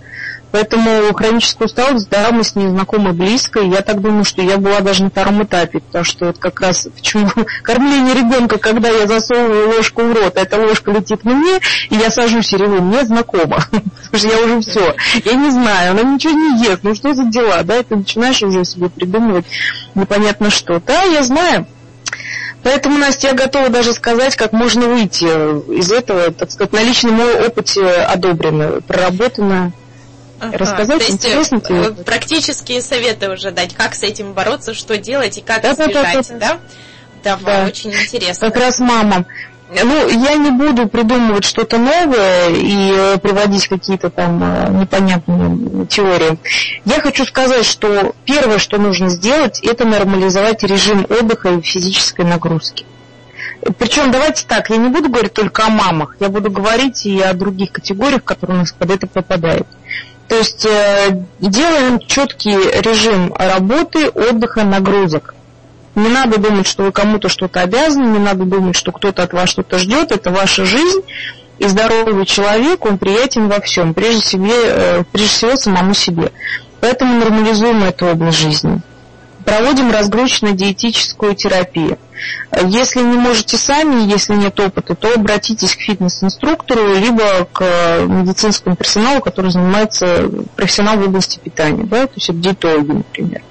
[0.53, 4.59] Поэтому хроническая усталость, да, мы с ней знакомы близко, и я так думаю, что я
[4.59, 7.27] была даже на втором этапе, потому что вот как раз почему
[7.63, 11.57] кормление ребенка, когда я засовываю ложку в рот, эта ложка летит мне,
[11.89, 15.93] и я сажусь и реву, мне знакомо, потому что я уже все, я не знаю,
[15.93, 19.45] она ничего не ест, ну что за дела, да, и ты начинаешь уже себе придумывать
[19.95, 20.79] непонятно что.
[20.85, 21.65] Да, я знаю,
[22.61, 27.19] Поэтому, Настя, я готова даже сказать, как можно выйти из этого, так сказать, на личном
[27.19, 29.73] опыте одобрено, проработано.
[30.43, 31.61] Ага, Рассказать то есть интересно?
[31.69, 36.27] Э, практические советы уже дать, как с этим бороться, что делать и как да, избежать,
[36.29, 36.37] да?
[36.37, 36.59] да, да?
[37.23, 37.67] Давай, да.
[37.67, 38.51] очень интересно.
[38.51, 39.25] Как раз мама.
[39.69, 46.37] Ну, я не буду придумывать что-то новое и э, приводить какие-то там э, непонятные теории.
[46.85, 52.85] Я хочу сказать, что первое, что нужно сделать, это нормализовать режим отдыха и физической нагрузки.
[53.77, 57.33] Причем давайте так, я не буду говорить только о мамах, я буду говорить и о
[57.33, 59.67] других категориях, которые у нас под это попадают.
[60.27, 65.35] То есть э, делаем четкий режим работы, отдыха, нагрузок.
[65.95, 69.49] Не надо думать, что вы кому-то что-то обязаны, не надо думать, что кто-то от вас
[69.49, 71.01] что-то ждет, это ваша жизнь.
[71.59, 76.31] И здоровый человек, он приятен во всем, прежде, себе, э, прежде всего самому себе.
[76.81, 78.81] Поэтому нормализуем эту область жизни.
[79.45, 81.97] Проводим разгрузочно-диетическую терапию.
[82.65, 87.61] Если не можете сами, если нет опыта, то обратитесь к фитнес-инструктору, либо к
[88.07, 93.41] медицинскому персоналу, который занимается профессионал в области питания, да, то есть это диетологи, например.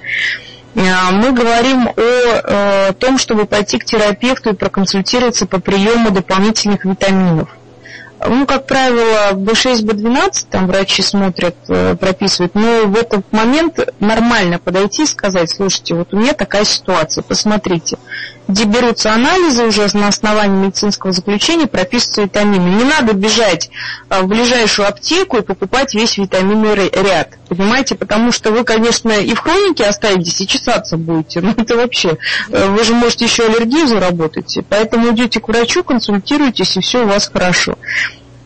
[0.75, 6.85] А, мы говорим о э, том, чтобы пойти к терапевту и проконсультироваться по приему дополнительных
[6.85, 7.49] витаминов–
[8.27, 14.59] ну, как правило, B6, B12 там врачи смотрят, э, прописывают, но в этот момент нормально
[14.59, 17.97] подойти и сказать, слушайте, вот у меня такая ситуация, посмотрите.
[18.47, 22.75] Где берутся анализы уже на основании медицинского заключения, прописываются витамины.
[22.75, 23.69] Не надо бежать
[24.09, 27.37] э, в ближайшую аптеку и покупать весь витаминный ряд.
[27.47, 31.41] Понимаете, потому что вы, конечно, и в хронике останетесь, и чесаться будете.
[31.53, 32.17] Ну, это вообще,
[32.49, 34.57] э, вы же можете еще аллергию заработать.
[34.69, 37.77] Поэтому идете к врачу, консультируйтесь, и все у вас хорошо.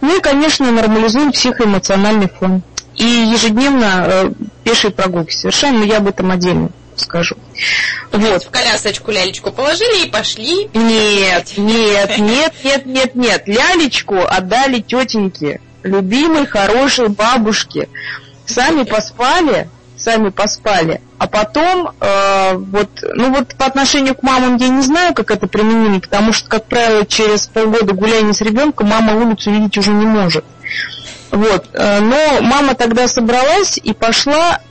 [0.01, 2.61] Ну и, конечно, нормализуем психоэмоциональный фон.
[2.95, 4.31] И ежедневно э,
[4.63, 6.69] пешие прогулки совершаем, но я об этом отдельно
[7.01, 7.35] скажу.
[8.11, 8.43] Вот.
[8.43, 10.69] В колясочку лялечку положили и пошли.
[10.73, 13.43] Нет, нет, нет, нет, нет, нет.
[13.47, 17.89] Лялечку отдали тетеньке, любимой, хорошей бабушке.
[18.45, 21.01] Сами поспали, сами поспали.
[21.17, 25.47] А потом, э, вот, ну вот по отношению к мамам я не знаю, как это
[25.47, 30.05] применимо, потому что, как правило, через полгода гуляния с ребенком мама улицу видеть уже не
[30.05, 30.45] может.
[31.31, 34.61] Вот, э, но мама тогда собралась и пошла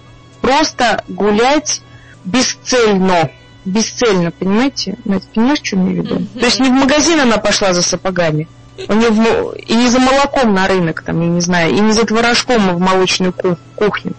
[0.41, 1.83] просто гулять
[2.27, 3.31] бесцельно.
[3.65, 4.97] Бесцельно, понимаете?
[5.05, 6.15] Знаете, понимаешь, что я имею в виду?
[6.17, 6.39] Mm-hmm.
[6.39, 8.49] То есть не в магазин она пошла за сапогами,
[8.89, 12.05] у нее и не за молоком на рынок, там, я не знаю, и не за
[12.05, 13.35] творожком в молочную
[13.75, 14.13] кухню.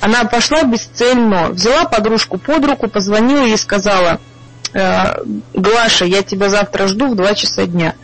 [0.00, 4.18] Она пошла бесцельно, взяла подружку под руку, позвонила и сказала,
[4.72, 5.22] «Э,
[5.54, 7.94] Глаша, я тебя завтра жду в два часа дня.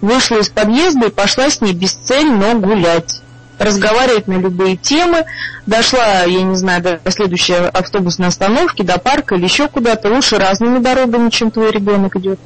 [0.00, 3.22] Вышла из подъезда и пошла с ней бесцельно гулять
[3.58, 5.24] разговаривать на любые темы.
[5.66, 10.08] Дошла, я не знаю, до следующей автобусной остановки, до парка или еще куда-то.
[10.08, 12.38] Лучше разными дорогами, чем твой ребенок идет.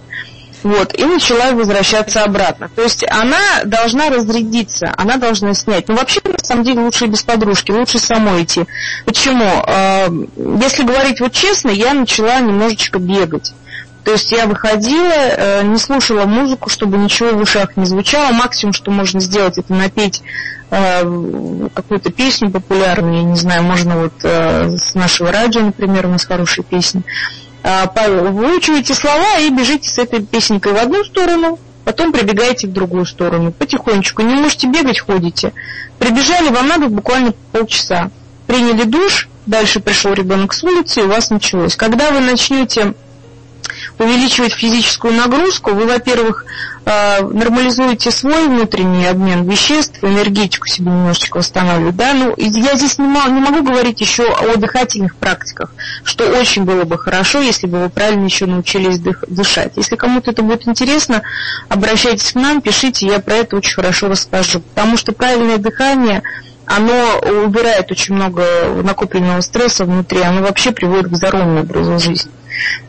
[0.62, 2.70] Вот, и начала возвращаться обратно.
[2.74, 5.88] То есть она должна разрядиться, она должна снять.
[5.88, 8.64] Ну, вообще, на самом деле, лучше без подружки, лучше самой идти.
[9.04, 9.44] Почему?
[9.66, 13.52] А, если говорить вот честно, я начала немножечко бегать.
[14.04, 18.32] То есть я выходила, э, не слушала музыку, чтобы ничего в ушах не звучало.
[18.32, 20.22] Максимум, что можно сделать, это напеть
[20.72, 26.24] какую-то песню популярную, я не знаю, можно вот э, с нашего радио, например, у нас
[26.24, 27.02] хорошие песни.
[27.62, 33.04] А, выучиваете слова и бежите с этой песенкой в одну сторону, потом прибегаете в другую
[33.04, 34.22] сторону, потихонечку.
[34.22, 35.52] Не можете бегать, ходите.
[35.98, 38.10] Прибежали, вам надо буквально полчаса.
[38.46, 41.76] Приняли душ, дальше пришел ребенок с улицы, и у вас началось.
[41.76, 42.94] Когда вы начнете
[43.98, 46.44] увеличивать физическую нагрузку, вы, во-первых,
[46.84, 51.96] э, нормализуете свой внутренний обмен веществ, энергетику себе немножечко восстанавливаете.
[51.96, 52.14] Да?
[52.14, 55.72] Ну, я здесь не не могу говорить еще о дыхательных практиках,
[56.04, 59.72] что очень было бы хорошо, если бы вы правильно еще научились дых, дышать.
[59.76, 61.22] Если кому-то это будет интересно,
[61.68, 64.60] обращайтесь к нам, пишите, я про это очень хорошо расскажу.
[64.60, 66.22] Потому что правильное дыхание
[66.64, 68.44] оно убирает очень много
[68.82, 72.30] накопленного стресса внутри, оно вообще приводит к здоровому образу жизни.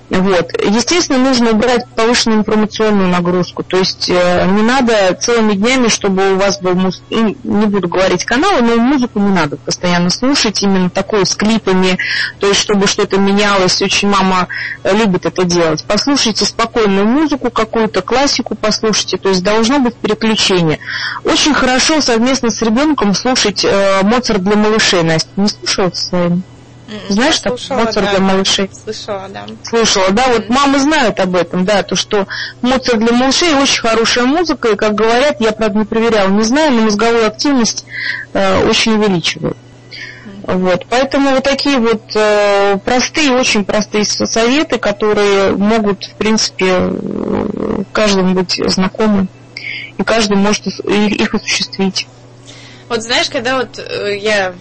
[0.09, 0.51] Вот.
[0.63, 3.63] Естественно, нужно убрать повышенную информационную нагрузку.
[3.63, 7.01] То есть э, не надо целыми днями, чтобы у вас был муз...
[7.09, 11.97] Не буду говорить каналы, но музыку не надо постоянно слушать, именно такую с клипами,
[12.39, 13.81] то есть чтобы что-то менялось.
[13.81, 14.49] Очень мама
[14.83, 15.83] любит это делать.
[15.87, 20.79] Послушайте спокойную музыку, какую-то классику послушайте, то есть должно быть переключение.
[21.23, 25.01] Очень хорошо совместно с ребенком слушать э, Моцарт для малышей.
[25.01, 26.11] Настя, не слушала с
[27.09, 28.69] Знаешь, так, Моцарт да, для малышей?
[28.71, 29.45] Слышала, да.
[29.63, 32.27] Слышала, да, вот мамы знают об этом, да, то, что
[32.61, 36.71] Моцарт для малышей очень хорошая музыка, и, как говорят, я, правда, не проверяла, не знаю,
[36.71, 37.85] но мозговую активность
[38.33, 39.57] э, очень увеличивает.
[40.43, 46.91] Вот, поэтому вот такие вот э, простые, очень простые советы, которые могут, в принципе,
[47.93, 49.27] каждому быть знакомы,
[49.97, 52.07] и каждый может их осуществить.
[52.89, 54.53] Вот знаешь, когда вот э, я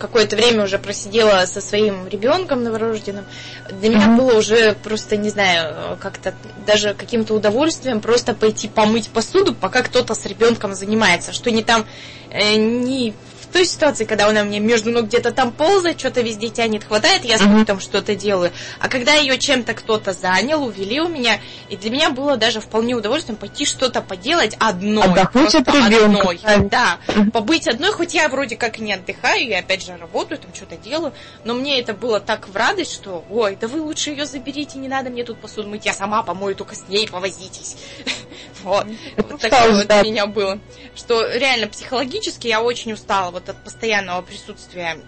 [0.00, 3.24] какое-то время уже просидела со своим ребенком новорожденным,
[3.70, 6.34] для меня было уже просто, не знаю, как-то
[6.66, 11.84] даже каким-то удовольствием просто пойти помыть посуду, пока кто-то с ребенком занимается, что не там
[12.30, 13.14] э, не
[13.50, 17.36] той ситуации, когда она мне между ног где-то там ползает, что-то везде тянет, хватает, я
[17.36, 17.64] mm-hmm.
[17.64, 18.52] там что-то делаю.
[18.78, 22.94] А когда ее чем-то кто-то занял, увели у меня, и для меня было даже вполне
[22.94, 25.04] удовольствием пойти что-то поделать одной.
[25.04, 26.30] Отдохнуть от ребенка.
[26.44, 26.68] Одной.
[26.70, 26.98] Да,
[27.32, 31.12] побыть одной, хоть я вроде как не отдыхаю, я опять же работаю, там что-то делаю,
[31.44, 34.88] но мне это было так в радость, что, ой, да вы лучше ее заберите, не
[34.88, 37.76] надо мне тут посуду мыть, я сама помою, только с ней повозитесь.
[38.62, 38.86] Вот.
[39.16, 40.58] Вот такое вот у меня было.
[40.94, 44.98] Что реально психологически я очень устала вот от постоянного присутствия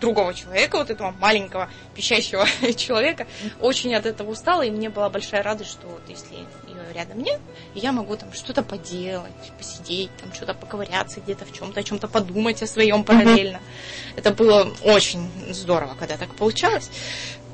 [0.00, 3.26] другого человека, вот этого маленького пищащего человека.
[3.60, 6.46] Очень от этого устала, и мне была большая радость, что вот если ее
[6.94, 7.40] рядом нет,
[7.74, 12.62] я могу там что-то поделать, посидеть, там что-то поковыряться где-то в чем-то, о чем-то подумать
[12.62, 13.56] о своем параллельно.
[13.56, 14.14] Mm-hmm.
[14.16, 16.90] Это было очень здорово, когда так получалось.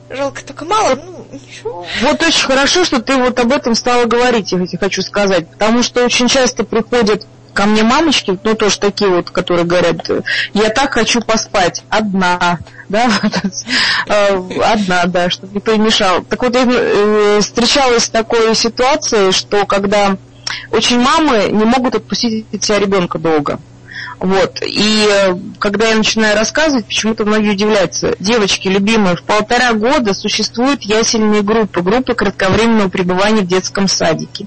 [0.09, 1.85] Жалко только мало, ну ничего.
[2.03, 6.05] Вот очень хорошо, что ты вот об этом стала говорить, я хочу сказать, потому что
[6.05, 10.09] очень часто приходят ко мне мамочки, ну тоже такие вот, которые говорят,
[10.53, 13.09] я так хочу поспать, одна, да,
[14.07, 16.23] э, одна, да, чтобы никто не мешал.
[16.23, 20.17] Так вот, я э, встречалась с такой ситуацией, что когда
[20.71, 23.59] очень мамы не могут отпустить от себя ребенка долго.
[24.19, 24.61] Вот.
[24.63, 28.17] И э, когда я начинаю рассказывать, почему-то многие удивляются.
[28.19, 34.47] Девочки, любимые, в полтора года существуют ясельные группы, группы кратковременного пребывания в детском садике.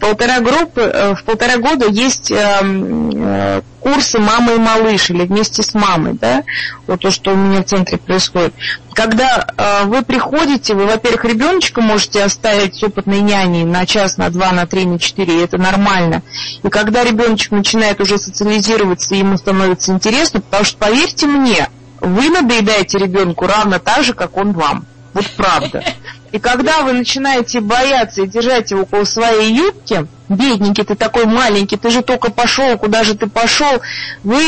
[0.00, 5.62] Полтора, группы, э, в полтора года есть эм, э, курсы «Мама и малыш» или «Вместе
[5.62, 6.42] с мамой», да,
[6.86, 8.54] вот то, что у меня в центре происходит.
[8.94, 14.30] Когда э, вы приходите, вы, во-первых, ребеночка можете оставить с опытной няней на час, на
[14.30, 16.22] два, на три, на четыре, и это нормально.
[16.62, 21.68] И когда ребеночек начинает уже социализироваться, ему становится интересно, потому что, поверьте мне,
[22.00, 24.86] вы надоедаете ребенку равно так же, как он вам.
[25.12, 25.84] Вот правда.
[26.32, 31.76] И когда вы начинаете бояться и держать его около своей юбки, бедненький, ты такой маленький,
[31.76, 33.80] ты же только пошел, куда же ты пошел,
[34.22, 34.40] вы,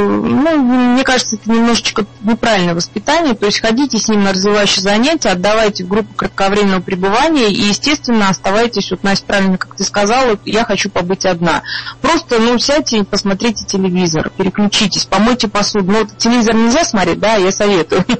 [0.00, 5.30] ну, мне кажется, это немножечко неправильное воспитание, то есть ходите с ним на развивающие занятия,
[5.30, 10.64] отдавайте в группу кратковременного пребывания и, естественно, оставайтесь, вот, Настя, правильно, как ты сказала, я
[10.64, 11.62] хочу побыть одна.
[12.02, 15.92] Просто, ну, сядьте и посмотрите телевизор, переключитесь, помойте посуду.
[15.92, 18.04] Ну, телевизор нельзя смотреть, да, я советую.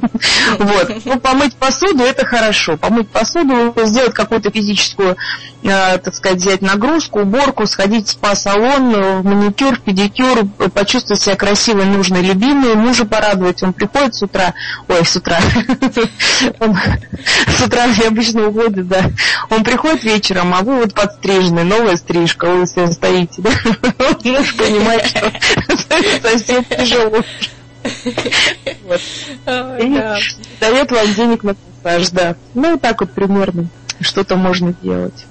[0.59, 1.05] Вот.
[1.05, 2.77] Ну, помыть посуду, это хорошо.
[2.77, 5.17] Помыть посуду, сделать какую-то физическую,
[5.63, 11.37] э, так сказать, взять нагрузку, уборку, сходить в спа-салон, в маникюр, в педикюр, почувствовать себя
[11.37, 13.63] красивой, нужной, любимой, мужа порадовать.
[13.63, 14.55] Он приходит с утра,
[14.89, 15.39] ой, с утра,
[16.61, 19.11] с утра я обычно уходит, да.
[19.51, 23.51] Он приходит вечером, а вы вот подстрижены, новая стрижка, вы все стоите, да.
[24.25, 25.33] Муж понимает, что
[26.23, 27.23] совсем тяжело.
[28.85, 29.01] Вот.
[30.61, 31.55] Дает вам денег на
[31.89, 32.37] массаж, да.
[32.55, 33.69] Ну, так вот примерно
[34.01, 35.27] что-то можно делать.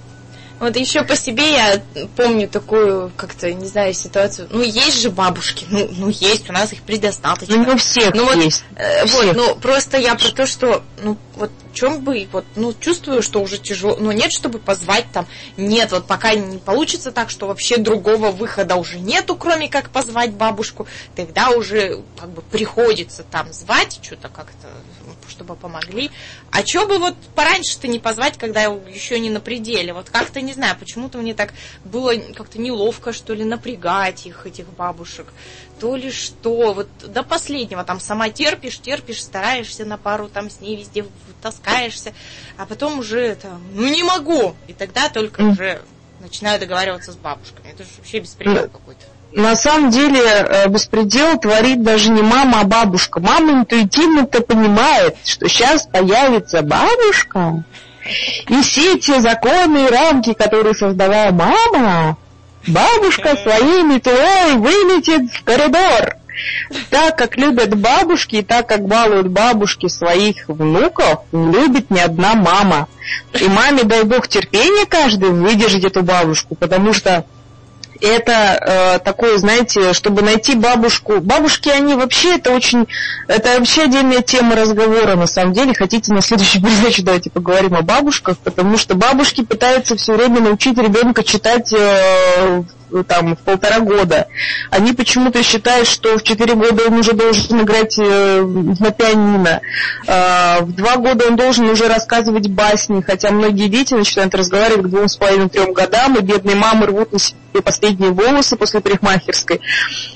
[0.59, 1.81] Вот еще по себе я
[2.15, 4.47] помню такую, как-то, не знаю, ситуацию.
[4.51, 7.57] Ну, есть же бабушки, ну, ну есть, у нас их предостаточно.
[7.57, 8.63] Ну, у всех ну, вот, есть.
[8.75, 13.21] Э, вот, ну, просто я про то, что, ну, вот, чем бы, вот, ну, чувствую,
[13.21, 17.47] что уже тяжело, но нет, чтобы позвать там, нет, вот пока не получится так, что
[17.47, 23.53] вообще другого выхода уже нету, кроме как позвать бабушку, тогда уже, как бы, приходится там
[23.53, 24.67] звать, что-то как-то
[25.29, 26.09] чтобы помогли.
[26.51, 29.93] А что бы вот пораньше-то не позвать, когда еще не на пределе?
[29.93, 34.67] Вот как-то, не знаю, почему-то мне так было как-то неловко, что ли, напрягать их, этих
[34.69, 35.27] бабушек.
[35.79, 40.59] То ли что, вот до последнего там сама терпишь, терпишь, стараешься на пару там с
[40.59, 41.05] ней везде
[41.41, 42.13] таскаешься,
[42.57, 44.55] а потом уже это, ну не могу.
[44.67, 45.81] И тогда только уже
[46.19, 47.69] начинаю договариваться с бабушками.
[47.71, 52.63] Это же вообще беспредел какой-то на самом деле э, беспредел творит даже не мама, а
[52.63, 53.19] бабушка.
[53.19, 57.63] Мама интуитивно-то понимает, что сейчас появится бабушка,
[58.47, 62.17] И все те законы и рамки, которые создала мама,
[62.67, 66.15] бабушка своей метлой вылетит в коридор.
[66.91, 72.87] Так как любят бабушки и так как балуют бабушки своих внуков, любит ни одна мама.
[73.33, 77.25] И маме дай бог терпения каждый выдержать эту бабушку, потому что
[78.01, 81.19] это э, такое, знаете, чтобы найти бабушку.
[81.19, 82.87] Бабушки, они вообще, это очень,
[83.27, 85.73] это вообще отдельная тема разговора, на самом деле.
[85.73, 90.77] Хотите, на следующей передаче давайте поговорим о бабушках, потому что бабушки пытаются все время научить
[90.77, 92.63] ребенка читать э,
[93.07, 94.27] там в полтора года.
[94.69, 99.61] Они почему-то считают, что в четыре года он уже должен играть э, на пианино.
[100.07, 104.89] Э, в два года он должен уже рассказывать басни, хотя многие дети начинают разговаривать к
[104.89, 109.61] двум с половиной трем годам, и бедные мамы рвут на себе последние волосы после парикмахерской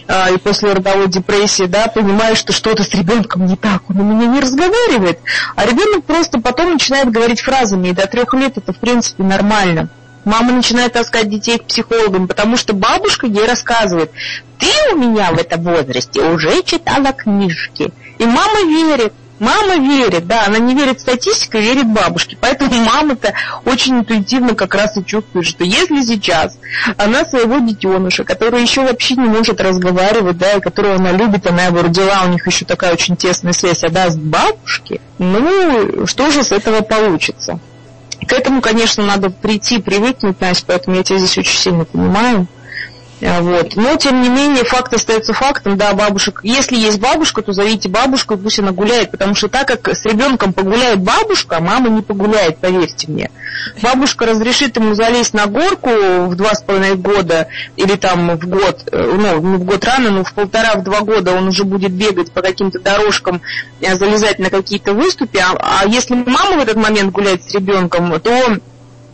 [0.08, 4.04] э, и после родовой депрессии, да, понимая, что что-то с ребенком не так, он у
[4.04, 5.20] меня не разговаривает.
[5.56, 9.90] А ребенок просто потом начинает говорить фразами, и до трех лет это в принципе нормально.
[10.26, 14.12] Мама начинает таскать детей к психологам, потому что бабушка ей рассказывает,
[14.60, 17.92] ты у меня в этом возрасте уже читала книжки.
[18.20, 19.14] И мама верит.
[19.40, 22.38] Мама верит, да, она не верит статистике, верит бабушке.
[22.40, 23.34] Поэтому мама-то
[23.66, 26.60] очень интуитивно как раз и чувствует, что если сейчас
[26.96, 31.66] она своего детеныша, который еще вообще не может разговаривать, да, и которого она любит, она
[31.66, 36.52] его родила, у них еще такая очень тесная связь, отдаст бабушке, ну, что же с
[36.52, 37.60] этого получится?
[38.32, 42.48] К этому, конечно, надо прийти, привыкнуть, Настя, поэтому я тебя здесь очень сильно понимаю.
[43.24, 43.76] А, вот.
[43.76, 46.40] Но, тем не менее, факт остается фактом, да, бабушек.
[46.44, 50.06] Если есть бабушка, то зовите бабушку, и пусть она гуляет, потому что так как с
[50.06, 53.30] ребенком погуляет бабушка, мама не погуляет, поверьте мне.
[53.82, 58.88] Бабушка разрешит ему залезть на горку в два с половиной года, или там в год,
[58.92, 61.92] э, ну, не в год рано, но в полтора, в два года он уже будет
[61.92, 63.42] бегать по каким-то дорожкам,
[63.82, 68.20] э, залезать на какие-то выступы, а, а если мама в этот момент гуляет с ребенком,
[68.20, 68.58] то а,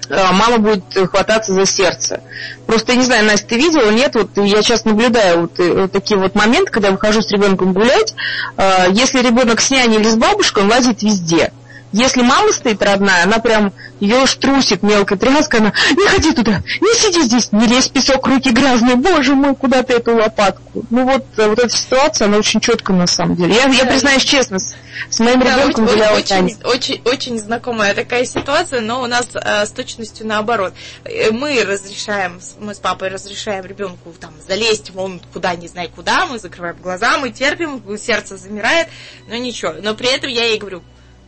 [0.10, 2.22] мама будет хвататься за сердце.
[2.66, 4.16] Просто, я не знаю, Настя, ты видела, нет?
[4.16, 7.74] Вот я сейчас наблюдаю вот, э, вот такие вот моменты, когда я выхожу с ребенком
[7.74, 8.14] гулять.
[8.56, 11.52] А, если ребенок с няней или с бабушкой, он лазит везде.
[11.94, 16.62] Если мама стоит родная, она прям, ее уж трусит мелкой тряской, она, не ходи туда,
[16.82, 20.86] не сиди здесь, не лезь песок, руки грязные, боже мой, куда ты эту лопатку.
[20.90, 23.56] Ну вот, э, вот эта ситуация, она очень четкая на самом деле.
[23.56, 24.76] Я, я признаюсь честно, с,
[25.10, 29.28] с моим да, ребенком очень, гуляла очень, очень, очень знакомая такая ситуация, но у нас
[29.34, 30.74] э, с точностью наоборот.
[31.06, 36.26] Э, мы разрешаем, мы с папой разрешаем ребенку там залезть, он куда, не знаю куда,
[36.26, 38.90] мы закрываем глаза, мы терпим, сердце замирает,
[39.30, 39.74] но ничего.
[39.82, 40.84] Но при этом я ей говорю,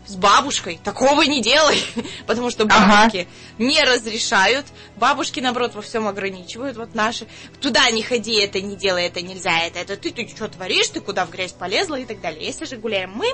[0.05, 1.83] с бабушкой такого не делай,
[2.27, 3.63] потому что бабушки ага.
[3.63, 7.27] не разрешают, бабушки, наоборот, во всем ограничивают, вот наши,
[7.61, 11.01] туда не ходи, это не делай, это нельзя, это, это ты, ты что творишь, ты
[11.01, 12.43] куда в грязь полезла и так далее.
[12.43, 13.27] Если же гуляем мы,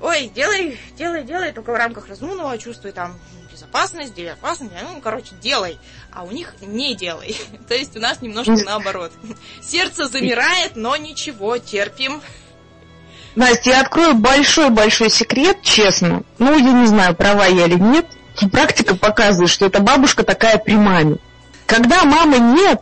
[0.00, 3.18] ой, делай, делай, делай, только в рамках разумного, чувствуй там
[3.50, 5.78] безопасность, безопасность, ну, короче, делай,
[6.12, 7.36] а у них не делай.
[7.68, 9.12] То есть у нас немножко наоборот.
[9.62, 12.22] Сердце замирает, но ничего, терпим.
[13.34, 16.22] Настя, я открою большой-большой секрет, честно.
[16.38, 18.06] Ну, я не знаю, права я или нет.
[18.50, 21.16] Практика показывает, что эта бабушка такая при маме.
[21.66, 22.80] Когда мамы нет,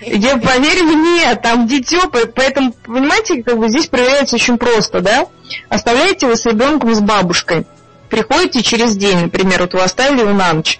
[0.00, 5.26] я поверь мне, там дитё, поэтому, понимаете, как бы здесь проверяется очень просто, да?
[5.68, 7.66] Оставляете вы с ребенком с бабушкой
[8.12, 10.78] приходите через день, например, вот вы оставили его на ночь,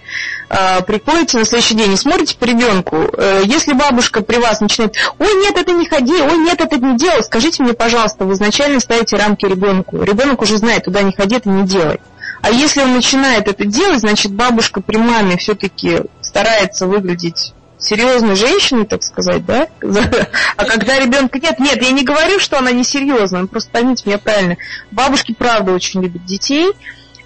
[0.49, 3.09] а, приходите на следующий день и смотрите по ребенку.
[3.17, 6.95] Э, если бабушка при вас начинает, ой, нет, это не ходи, ой, нет, это не
[6.95, 10.03] делай, скажите мне, пожалуйста, вы изначально ставите рамки ребенку.
[10.03, 11.99] Ребенок уже знает, туда не ходи, это не делай.
[12.43, 18.85] А если он начинает это делать, значит, бабушка при маме все-таки старается выглядеть серьезной женщиной,
[18.85, 19.67] так сказать, да?
[20.55, 24.19] А когда ребенка нет, нет, я не говорю, что она не серьезная, просто поймите меня
[24.19, 24.57] правильно.
[24.91, 26.73] Бабушки, правда, очень любят детей,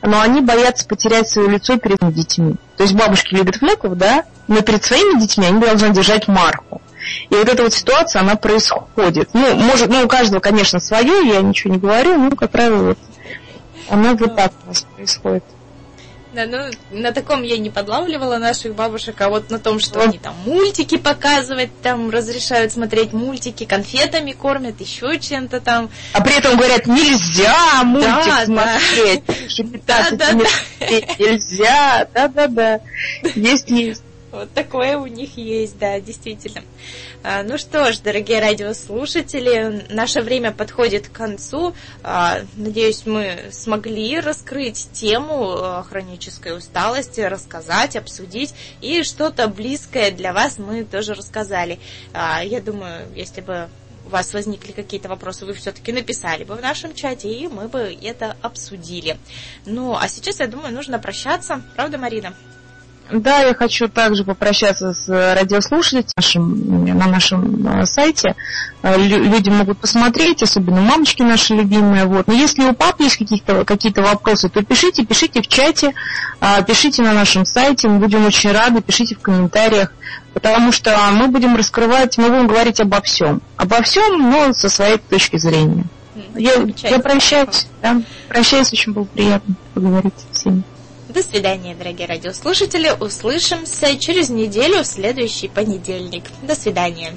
[0.07, 2.55] но они боятся потерять свое лицо перед детьми.
[2.77, 6.81] То есть бабушки любят внуков, да, но перед своими детьми они должны держать марку.
[7.29, 9.29] И вот эта вот ситуация, она происходит.
[9.33, 12.97] Ну, может, ну, у каждого, конечно, свое, я ничего не говорю, но, как правило, вот,
[13.89, 15.43] оно вот так у нас происходит.
[16.37, 20.19] Да, ну, на таком я не подлавливала наших бабушек, а вот на том, что они
[20.19, 25.89] там мультики показывать, там разрешают смотреть мультики, конфетами кормят, еще чем-то там.
[26.13, 29.23] А при этом говорят, нельзя мультик да, смотреть.
[29.87, 30.45] Да, да, да.
[31.17, 32.81] Нельзя, да-да-да.
[33.33, 34.03] Есть, есть.
[34.37, 36.61] Вот такое у них есть, да, действительно.
[37.23, 41.73] А, ну что ж, дорогие радиослушатели, наше время подходит к концу.
[42.03, 50.33] А, надеюсь, мы смогли раскрыть тему а, хронической усталости, рассказать, обсудить, и что-то близкое для
[50.33, 51.79] вас мы тоже рассказали.
[52.13, 53.69] Я думаю, если бы
[54.05, 57.97] у вас возникли какие-то вопросы, вы все-таки написали бы в нашем чате, и мы бы
[58.01, 59.17] это обсудили.
[59.65, 61.63] Ну, а сейчас, я думаю, нужно прощаться.
[61.75, 62.35] Правда, Марина?
[63.11, 68.35] Да, я хочу также попрощаться с радиослушателями нашим, на нашем э, сайте.
[68.81, 72.05] Э, люди могут посмотреть, особенно мамочки наши любимые.
[72.05, 72.27] Вот.
[72.27, 75.93] Но если у пап есть какие-то какие вопросы, то пишите, пишите в чате,
[76.41, 79.93] э, пишите на нашем сайте, мы будем очень рады, пишите в комментариях,
[80.33, 83.41] потому что мы будем раскрывать, мы будем говорить обо всем.
[83.55, 85.85] Обо всем, но со своей точки зрения.
[86.35, 90.63] Я, я прощаюсь, да, прощаюсь, очень было приятно поговорить с всеми.
[91.17, 92.91] До свидания, дорогие радиослушатели.
[92.99, 96.25] Услышимся через неделю в следующий понедельник.
[96.43, 97.05] До свидания.